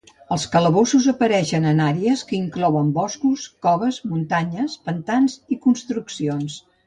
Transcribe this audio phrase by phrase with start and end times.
[0.35, 6.59] Els calabossos apareixen en àrees que inclouen boscos, coves, muntanyes, pantans i construccions.